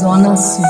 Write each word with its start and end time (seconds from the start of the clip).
Zona 0.00 0.36
Sul. 0.36 0.64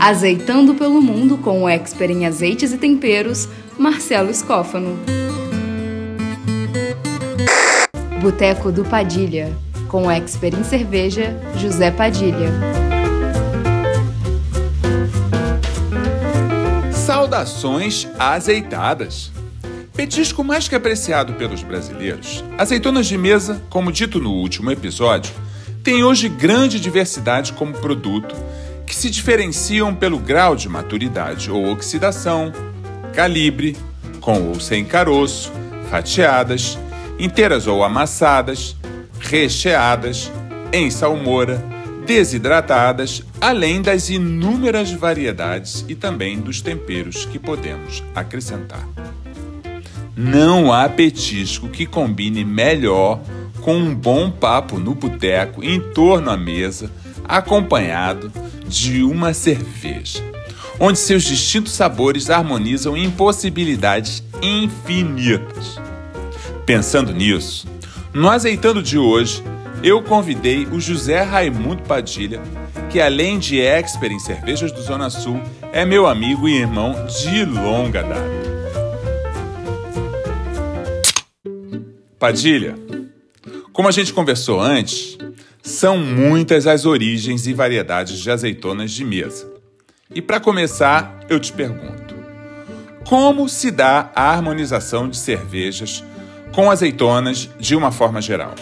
Azeitando 0.00 0.74
pelo 0.74 1.00
mundo 1.00 1.38
com 1.38 1.62
o 1.62 1.68
expert 1.68 2.10
em 2.10 2.26
azeites 2.26 2.72
e 2.72 2.76
temperos, 2.76 3.48
Marcelo 3.78 4.30
Escófano. 4.30 4.98
Boteco 8.20 8.72
do 8.72 8.84
Padilha, 8.84 9.56
com 9.88 10.06
o 10.06 10.10
expert 10.10 10.58
em 10.58 10.64
cerveja, 10.64 11.40
José 11.56 11.90
Padilha. 11.90 12.91
Saudações 17.32 18.06
azeitadas! 18.18 19.32
Petisco 19.94 20.44
mais 20.44 20.68
que 20.68 20.74
apreciado 20.74 21.32
pelos 21.32 21.62
brasileiros, 21.62 22.44
azeitonas 22.58 23.06
de 23.06 23.16
mesa, 23.16 23.62
como 23.70 23.90
dito 23.90 24.20
no 24.20 24.32
último 24.34 24.70
episódio, 24.70 25.32
tem 25.82 26.04
hoje 26.04 26.28
grande 26.28 26.78
diversidade 26.78 27.54
como 27.54 27.72
produto 27.72 28.34
que 28.86 28.94
se 28.94 29.08
diferenciam 29.08 29.94
pelo 29.94 30.18
grau 30.18 30.54
de 30.54 30.68
maturidade 30.68 31.50
ou 31.50 31.72
oxidação, 31.72 32.52
calibre, 33.14 33.78
com 34.20 34.48
ou 34.48 34.60
sem 34.60 34.84
caroço, 34.84 35.50
fatiadas, 35.88 36.78
inteiras 37.18 37.66
ou 37.66 37.82
amassadas, 37.82 38.76
recheadas, 39.18 40.30
em 40.70 40.90
salmoura, 40.90 41.64
desidratadas, 42.12 43.22
além 43.40 43.80
das 43.80 44.10
inúmeras 44.10 44.92
variedades 44.92 45.82
e 45.88 45.94
também 45.94 46.38
dos 46.38 46.60
temperos 46.60 47.24
que 47.24 47.38
podemos 47.38 48.04
acrescentar. 48.14 48.86
Não 50.14 50.70
há 50.70 50.90
petisco 50.90 51.68
que 51.68 51.86
combine 51.86 52.44
melhor 52.44 53.18
com 53.62 53.76
um 53.76 53.94
bom 53.94 54.30
papo 54.30 54.78
no 54.78 54.94
boteco 54.94 55.64
em 55.64 55.80
torno 55.80 56.30
à 56.30 56.36
mesa, 56.36 56.92
acompanhado 57.24 58.30
de 58.68 59.02
uma 59.02 59.32
cerveja, 59.32 60.22
onde 60.78 60.98
seus 60.98 61.22
distintos 61.22 61.72
sabores 61.72 62.28
harmonizam 62.28 62.94
em 62.94 63.10
possibilidades 63.10 64.22
infinitas. 64.42 65.80
Pensando 66.66 67.10
nisso, 67.14 67.66
no 68.12 68.28
Azeitando 68.28 68.82
de 68.82 68.98
hoje, 68.98 69.42
eu 69.82 70.00
convidei 70.00 70.64
o 70.66 70.80
José 70.80 71.22
Raimundo 71.22 71.82
Padilha, 71.82 72.40
que 72.88 73.00
além 73.00 73.38
de 73.38 73.60
expert 73.60 74.12
em 74.12 74.20
cervejas 74.20 74.70
do 74.70 74.80
Zona 74.80 75.10
Sul, 75.10 75.40
é 75.72 75.84
meu 75.84 76.06
amigo 76.06 76.48
e 76.48 76.56
irmão 76.56 76.94
de 77.06 77.44
longa 77.44 78.02
data. 78.02 78.42
Padilha, 82.16 82.76
como 83.72 83.88
a 83.88 83.90
gente 83.90 84.12
conversou 84.12 84.60
antes, 84.60 85.18
são 85.60 85.98
muitas 85.98 86.68
as 86.68 86.86
origens 86.86 87.48
e 87.48 87.52
variedades 87.52 88.20
de 88.20 88.30
azeitonas 88.30 88.92
de 88.92 89.04
mesa. 89.04 89.50
E 90.14 90.22
para 90.22 90.38
começar, 90.38 91.18
eu 91.28 91.40
te 91.40 91.52
pergunto: 91.52 92.14
como 93.04 93.48
se 93.48 93.72
dá 93.72 94.12
a 94.14 94.30
harmonização 94.30 95.08
de 95.08 95.16
cervejas 95.16 96.04
com 96.52 96.70
azeitonas 96.70 97.48
de 97.58 97.74
uma 97.74 97.90
forma 97.90 98.20
geral? 98.20 98.54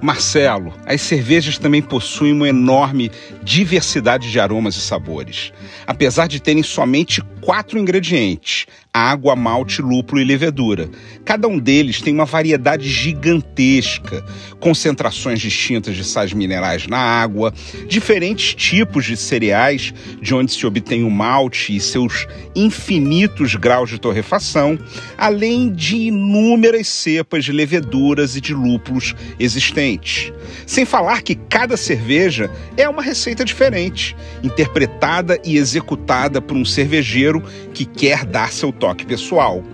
Marcelo, 0.00 0.74
as 0.84 1.00
cervejas 1.00 1.58
também 1.58 1.82
possuem 1.82 2.32
uma 2.32 2.48
enorme 2.48 3.10
diversidade 3.42 4.30
de 4.30 4.38
aromas 4.38 4.76
e 4.76 4.80
sabores. 4.80 5.52
Apesar 5.86 6.26
de 6.26 6.40
terem 6.40 6.62
somente 6.62 7.22
quatro 7.40 7.78
ingredientes: 7.78 8.66
água, 8.96 9.36
malte, 9.36 9.82
lúpulo 9.82 10.22
e 10.22 10.24
levedura. 10.24 10.88
Cada 11.22 11.46
um 11.46 11.58
deles 11.58 12.00
tem 12.00 12.14
uma 12.14 12.24
variedade 12.24 12.88
gigantesca, 12.88 14.24
concentrações 14.58 15.38
distintas 15.38 15.94
de 15.94 16.02
sais 16.02 16.32
minerais 16.32 16.86
na 16.86 16.96
água, 16.96 17.52
diferentes 17.86 18.54
tipos 18.54 19.04
de 19.04 19.14
cereais 19.14 19.92
de 20.22 20.34
onde 20.34 20.50
se 20.52 20.66
obtém 20.66 21.04
o 21.04 21.10
malte 21.10 21.76
e 21.76 21.80
seus 21.80 22.26
infinitos 22.54 23.54
graus 23.54 23.90
de 23.90 23.98
torrefação, 23.98 24.78
além 25.18 25.70
de 25.74 25.96
inúmeras 25.96 26.88
cepas 26.88 27.44
de 27.44 27.52
leveduras 27.52 28.34
e 28.34 28.40
de 28.40 28.54
lúpulos 28.54 29.14
existentes. 29.38 30.32
Sem 30.64 30.86
falar 30.86 31.20
que 31.20 31.34
cada 31.34 31.76
cerveja 31.76 32.50
é 32.78 32.88
uma 32.88 33.02
receita 33.02 33.44
diferente, 33.44 34.16
interpretada 34.42 35.38
e 35.44 35.58
executada 35.58 36.40
por 36.40 36.56
um 36.56 36.64
cervejeiro 36.64 37.42
que 37.74 37.84
quer 37.84 38.24
dar 38.24 38.50
seu 38.50 38.72
toque 38.72 38.85
pessoal. 38.94 39.64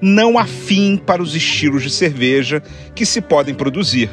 Não 0.00 0.38
há 0.38 0.44
fim 0.44 0.96
para 0.96 1.22
os 1.22 1.34
estilos 1.34 1.82
de 1.82 1.90
cerveja 1.90 2.62
que 2.94 3.04
se 3.06 3.20
podem 3.20 3.54
produzir. 3.54 4.10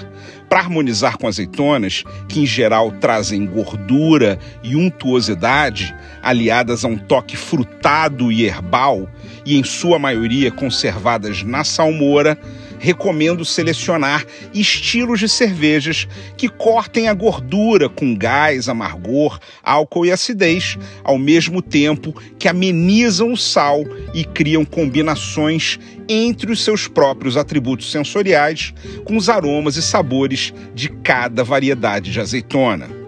Para 0.49 0.59
harmonizar 0.59 1.17
com 1.17 1.27
azeitonas, 1.27 2.03
que 2.27 2.39
em 2.39 2.45
geral 2.45 2.91
trazem 2.91 3.45
gordura 3.45 4.39
e 4.63 4.75
untuosidade, 4.75 5.93
aliadas 6.21 6.85
a 6.85 6.87
um 6.87 6.97
toque 6.97 7.35
frutado 7.35 8.31
e 8.31 8.45
herbal, 8.45 9.09
e 9.45 9.57
em 9.57 9.63
sua 9.63 9.99
maioria 9.99 10.51
conservadas 10.51 11.43
na 11.43 11.63
salmoura, 11.63 12.37
recomendo 12.85 13.43
selecionar 13.43 14.23
estilos 14.53 15.19
de 15.19 15.27
cervejas 15.27 16.07
que 16.37 16.47
cortem 16.47 17.07
a 17.07 17.13
gordura 17.15 17.89
com 17.89 18.15
gás, 18.15 18.69
amargor, 18.69 19.39
álcool 19.63 20.05
e 20.05 20.11
acidez, 20.11 20.77
ao 21.03 21.17
mesmo 21.17 21.63
tempo 21.63 22.13
que 22.37 22.47
amenizam 22.47 23.33
o 23.33 23.37
sal 23.37 23.83
e 24.13 24.23
criam 24.23 24.63
combinações 24.63 25.79
entre 26.07 26.51
os 26.51 26.63
seus 26.63 26.87
próprios 26.87 27.35
atributos 27.35 27.91
sensoriais 27.91 28.71
com 29.03 29.17
os 29.17 29.29
aromas 29.29 29.77
e 29.77 29.81
sabores 29.81 30.53
de 30.75 30.89
cada 30.89 31.43
variedade 31.43 32.11
de 32.11 32.19
azeitona. 32.19 33.04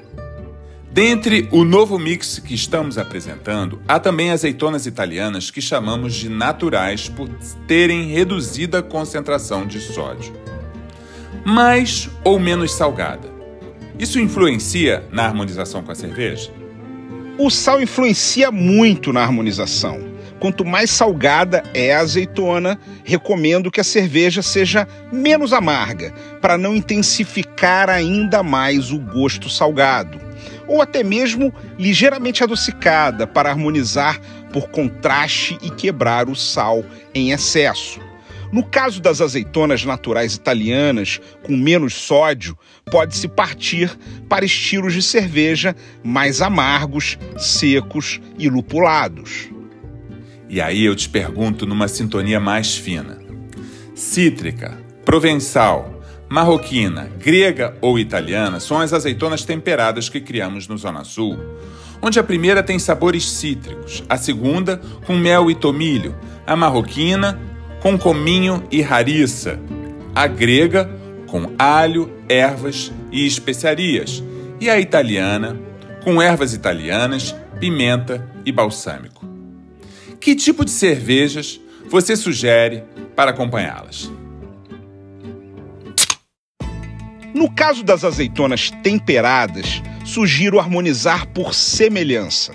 Dentre 0.97 1.47
o 1.51 1.63
novo 1.63 1.99
mix 1.99 2.39
que 2.39 2.55
estamos 2.55 2.97
apresentando, 2.97 3.79
há 3.87 3.99
também 3.99 4.31
azeitonas 4.31 4.87
italianas 4.87 5.51
que 5.51 5.61
chamamos 5.61 6.15
de 6.15 6.27
naturais 6.27 7.07
por 7.07 7.29
terem 7.67 8.07
reduzida 8.07 8.81
concentração 8.81 9.67
de 9.67 9.79
sódio. 9.79 10.33
Mais 11.45 12.09
ou 12.23 12.39
menos 12.39 12.73
salgada. 12.73 13.29
Isso 13.99 14.19
influencia 14.19 15.07
na 15.11 15.23
harmonização 15.23 15.83
com 15.83 15.91
a 15.91 15.95
cerveja? 15.95 16.51
O 17.37 17.51
sal 17.51 17.79
influencia 17.79 18.49
muito 18.49 19.13
na 19.13 19.21
harmonização. 19.21 19.99
Quanto 20.39 20.65
mais 20.65 20.89
salgada 20.89 21.61
é 21.75 21.93
a 21.93 21.99
azeitona, 21.99 22.79
recomendo 23.03 23.69
que 23.69 23.79
a 23.79 23.83
cerveja 23.83 24.41
seja 24.41 24.87
menos 25.11 25.53
amarga, 25.53 26.11
para 26.41 26.57
não 26.57 26.75
intensificar 26.75 27.87
ainda 27.87 28.41
mais 28.41 28.91
o 28.91 28.97
gosto 28.97 29.47
salgado 29.47 30.25
ou 30.67 30.81
até 30.81 31.03
mesmo 31.03 31.53
ligeiramente 31.77 32.43
adocicada 32.43 33.25
para 33.25 33.49
harmonizar 33.49 34.19
por 34.51 34.69
contraste 34.69 35.57
e 35.61 35.69
quebrar 35.69 36.29
o 36.29 36.35
sal 36.35 36.83
em 37.13 37.31
excesso. 37.31 37.99
No 38.51 38.63
caso 38.63 39.01
das 39.01 39.19
azeitonas 39.19 39.83
naturais 39.83 40.35
italianas, 40.35 41.19
com 41.43 41.55
menos 41.55 41.93
sódio, 41.93 42.57
pode-se 42.89 43.27
partir 43.27 43.97
para 44.29 44.45
estilos 44.45 44.93
de 44.93 45.01
cerveja 45.01 45.75
mais 46.03 46.41
amargos, 46.41 47.17
secos 47.37 48.21
e 48.39 48.49
lupulados. 48.49 49.49
E 50.49 50.61
aí 50.61 50.85
eu 50.85 50.95
te 50.95 51.09
pergunto 51.09 51.65
numa 51.65 51.89
sintonia 51.89 52.39
mais 52.39 52.77
fina: 52.77 53.19
cítrica, 53.93 54.77
provençal, 55.03 55.96
marroquina, 56.29 57.09
grega 57.19 57.75
ou 57.81 57.97
italiana 57.97 58.59
são 58.59 58.79
as 58.79 58.93
azeitonas 58.93 59.45
temperadas 59.45 60.09
que 60.09 60.19
criamos 60.19 60.67
no 60.67 60.77
Zona 60.77 61.03
Sul, 61.03 61.37
onde 62.01 62.19
a 62.19 62.23
primeira 62.23 62.61
tem 62.61 62.77
sabores 62.77 63.29
cítricos, 63.29 64.03
a 64.09 64.17
segunda 64.17 64.81
com 65.05 65.15
mel 65.15 65.49
e 65.49 65.55
tomilho, 65.55 66.15
a 66.45 66.55
marroquina 66.55 67.39
com 67.81 67.97
cominho 67.97 68.63
e 68.69 68.81
rariça, 68.81 69.59
a 70.13 70.27
grega 70.27 70.89
com 71.27 71.51
alho, 71.57 72.11
ervas 72.27 72.91
e 73.11 73.25
especiarias, 73.25 74.23
e 74.59 74.69
a 74.69 74.79
italiana 74.79 75.57
com 76.03 76.21
ervas 76.21 76.53
italianas, 76.53 77.35
pimenta 77.59 78.25
e 78.45 78.51
balsâmico. 78.51 79.25
Que 80.19 80.35
tipo 80.35 80.65
de 80.65 80.71
cervejas 80.71 81.59
você 81.89 82.15
sugere 82.15 82.83
para 83.15 83.31
acompanhá-las? 83.31 84.09
No 87.47 87.53
caso 87.53 87.81
das 87.81 88.03
azeitonas 88.03 88.69
temperadas, 88.83 89.81
sugiro 90.03 90.59
harmonizar 90.59 91.25
por 91.27 91.53
semelhança. 91.53 92.53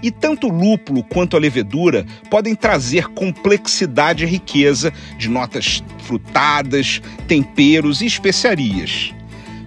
E 0.00 0.12
tanto 0.12 0.46
o 0.46 0.52
lúpulo 0.56 1.02
quanto 1.02 1.36
a 1.36 1.40
levedura 1.40 2.06
podem 2.30 2.54
trazer 2.54 3.08
complexidade 3.08 4.22
e 4.22 4.28
riqueza 4.28 4.92
de 5.18 5.28
notas 5.28 5.82
frutadas, 6.04 7.02
temperos 7.26 8.00
e 8.00 8.06
especiarias. 8.06 9.12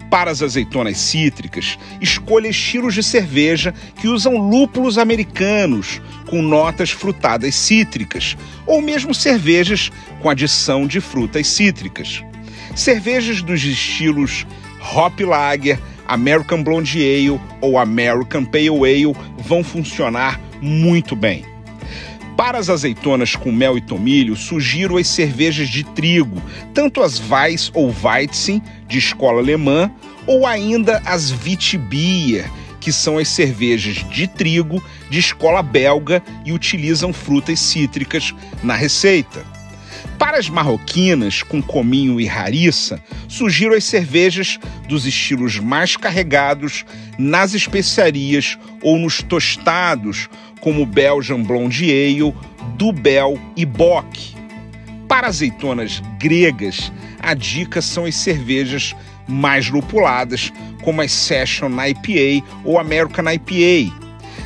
Para 0.09 0.31
as 0.31 0.41
azeitonas 0.41 0.97
cítricas, 0.97 1.77
escolha 1.99 2.47
estilos 2.47 2.93
de 2.93 3.03
cerveja 3.03 3.73
que 3.99 4.07
usam 4.07 4.37
lúpulos 4.37 4.97
americanos 4.97 6.01
com 6.27 6.41
notas 6.41 6.91
frutadas 6.91 7.55
cítricas, 7.55 8.37
ou 8.65 8.81
mesmo 8.81 9.13
cervejas 9.13 9.91
com 10.21 10.29
adição 10.29 10.87
de 10.87 11.01
frutas 11.01 11.45
cítricas. 11.47 12.23
Cervejas 12.75 13.41
dos 13.41 13.63
estilos 13.63 14.45
Hop 14.95 15.19
Lager, 15.19 15.79
American 16.07 16.63
Blonde 16.63 16.99
Ale 16.99 17.39
ou 17.59 17.77
American 17.77 18.45
Pale 18.45 18.69
Ale 18.69 19.15
vão 19.37 19.63
funcionar 19.63 20.39
muito 20.61 21.15
bem. 21.15 21.45
Para 22.35 22.57
as 22.57 22.69
azeitonas 22.69 23.35
com 23.35 23.51
mel 23.51 23.77
e 23.77 23.81
tomilho, 23.81 24.35
sugiro 24.35 24.97
as 24.97 25.07
cervejas 25.07 25.69
de 25.69 25.83
trigo, 25.83 26.41
tanto 26.73 27.03
as 27.03 27.21
Weiss 27.29 27.69
ou 27.73 27.93
Weizen, 28.03 28.61
de 28.87 28.97
escola 28.97 29.39
alemã, 29.39 29.91
ou 30.25 30.47
ainda 30.47 31.01
as 31.05 31.31
Witbier, 31.31 32.49
que 32.79 32.91
são 32.91 33.17
as 33.17 33.27
cervejas 33.27 34.03
de 34.09 34.27
trigo 34.27 34.83
de 35.09 35.19
escola 35.19 35.61
belga 35.61 36.23
e 36.43 36.51
utilizam 36.51 37.13
frutas 37.13 37.59
cítricas 37.59 38.33
na 38.63 38.75
receita. 38.75 39.60
Para 40.17 40.37
as 40.37 40.49
marroquinas, 40.49 41.43
com 41.43 41.61
cominho 41.61 42.19
e 42.19 42.25
rariça, 42.25 43.01
sugiro 43.27 43.75
as 43.75 43.83
cervejas 43.83 44.59
dos 44.87 45.05
estilos 45.05 45.59
mais 45.59 45.97
carregados 45.97 46.85
nas 47.17 47.53
especiarias 47.53 48.57
ou 48.81 48.97
nos 48.97 49.21
tostados, 49.21 50.29
como 50.59 50.85
Belgian 50.85 51.41
Blonde 51.41 51.85
Ale, 51.85 52.33
Dubel 52.77 53.39
e 53.55 53.65
Bock. 53.65 54.35
Para 55.07 55.27
azeitonas 55.27 56.01
gregas, 56.19 56.91
a 57.19 57.33
dica 57.33 57.81
são 57.81 58.05
as 58.05 58.15
cervejas 58.15 58.95
mais 59.27 59.69
lupuladas, 59.69 60.51
como 60.83 61.01
as 61.01 61.11
Session 61.11 61.69
IPA 61.69 62.45
ou 62.63 62.79
American 62.79 63.25
IPA. 63.29 63.93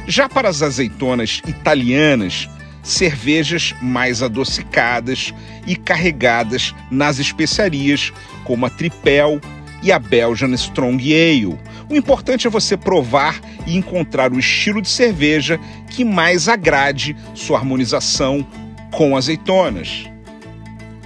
Já 0.08 0.30
para 0.30 0.50
as 0.50 0.62
azeitonas 0.62 1.42
italianas, 1.48 2.48
cervejas 2.86 3.74
mais 3.82 4.22
adocicadas 4.22 5.34
e 5.66 5.76
carregadas 5.76 6.74
nas 6.92 7.20
especiarias, 7.20 8.14
como 8.44 8.66
a 8.66 8.70
Tripel 8.70 9.42
e 9.82 9.92
a 9.92 9.98
Belgian 10.00 10.54
Strong 10.54 11.04
Ale. 11.14 11.58
O 11.90 11.96
importante 11.96 12.48
é 12.48 12.50
você 12.50 12.78
provar 12.78 13.42
e 13.66 13.76
encontrar 13.76 14.32
o 14.32 14.40
estilo 14.40 14.82
de 14.82 14.90
cerveja 14.90 15.60
que 15.90 16.06
mais 16.06 16.48
agrade 16.48 17.16
sua 17.34 17.58
harmonização 17.58 18.46
com 18.92 19.18
azeitonas. 19.18 20.06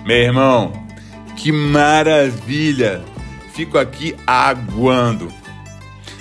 Meu 0.05 0.17
irmão, 0.17 0.73
que 1.35 1.51
maravilha! 1.51 3.01
Fico 3.53 3.77
aqui 3.77 4.15
aguando. 4.25 5.31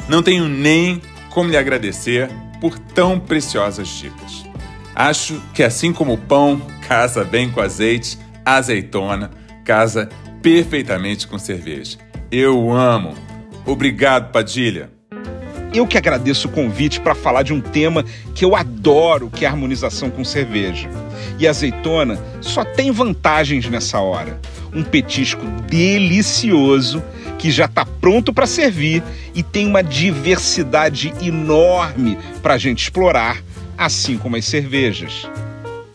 Não 0.08 0.22
tenho 0.22 0.48
nem 0.48 1.00
como 1.30 1.50
lhe 1.50 1.56
agradecer 1.56 2.28
por 2.60 2.78
tão 2.78 3.18
preciosas 3.20 3.88
dicas. 3.88 4.47
Acho 4.98 5.40
que 5.54 5.62
assim 5.62 5.92
como 5.92 6.14
o 6.14 6.18
pão 6.18 6.60
casa 6.88 7.22
bem 7.22 7.48
com 7.48 7.60
azeite, 7.60 8.18
a 8.44 8.56
azeitona 8.56 9.30
casa 9.64 10.08
perfeitamente 10.42 11.28
com 11.28 11.38
cerveja. 11.38 11.98
Eu 12.32 12.72
amo. 12.72 13.14
Obrigado, 13.64 14.32
Padilha. 14.32 14.90
Eu 15.72 15.86
que 15.86 15.96
agradeço 15.96 16.48
o 16.48 16.50
convite 16.50 16.98
para 16.98 17.14
falar 17.14 17.44
de 17.44 17.52
um 17.52 17.60
tema 17.60 18.04
que 18.34 18.44
eu 18.44 18.56
adoro, 18.56 19.30
que 19.30 19.44
é 19.44 19.48
a 19.48 19.52
harmonização 19.52 20.10
com 20.10 20.24
cerveja. 20.24 20.90
E 21.38 21.46
a 21.46 21.50
azeitona 21.50 22.18
só 22.40 22.64
tem 22.64 22.90
vantagens 22.90 23.68
nessa 23.68 24.00
hora. 24.00 24.40
Um 24.74 24.82
petisco 24.82 25.46
delicioso 25.70 27.00
que 27.38 27.52
já 27.52 27.66
está 27.66 27.86
pronto 27.86 28.32
para 28.32 28.48
servir 28.48 29.04
e 29.32 29.44
tem 29.44 29.64
uma 29.64 29.80
diversidade 29.80 31.14
enorme 31.22 32.18
para 32.42 32.54
a 32.54 32.58
gente 32.58 32.82
explorar 32.82 33.40
assim 33.78 34.18
como 34.18 34.36
as 34.36 34.44
cervejas. 34.44 35.28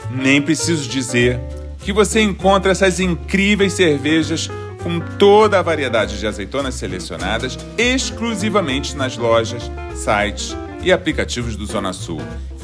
Nem 0.10 0.42
preciso 0.42 0.88
dizer 0.88 1.40
que 1.80 1.92
você 1.92 2.22
encontra 2.22 2.72
essas 2.72 3.00
incríveis 3.00 3.74
cervejas 3.74 4.50
com 4.82 5.00
toda 5.18 5.60
a 5.60 5.62
variedade 5.62 6.20
de 6.20 6.26
azeitonas 6.28 6.76
selecionadas 6.76 7.58
exclusivamente 7.78 8.96
nas 8.96 9.18
lojas, 9.18 9.70
sites 9.96 10.56
e 10.82 10.92
aplicativos 10.92 11.56
do 11.56 11.66
Zona 11.66 11.94
Sul. 11.94 12.22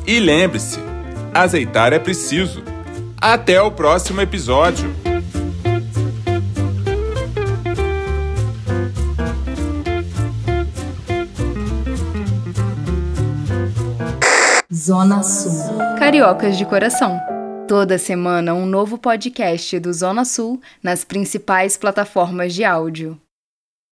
E 0.08 0.20
lembre-se, 0.20 0.80
azeitar 1.34 1.94
é 1.94 2.00
preciso. 2.00 2.64
Até 3.20 3.62
o 3.62 3.72
próximo 3.72 4.22
episódio! 4.22 5.09
Zona 14.80 15.22
Sul. 15.24 15.78
Cariocas 15.98 16.58
de 16.58 16.66
coração. 16.66 17.20
Toda 17.68 17.98
semana 17.98 18.54
um 18.54 18.66
novo 18.66 18.98
podcast 18.98 19.78
do 19.78 19.92
Zona 19.92 20.24
Sul 20.24 20.62
nas 20.82 21.04
principais 21.04 21.76
plataformas 21.76 22.54
de 22.54 22.64
áudio. 22.64 23.20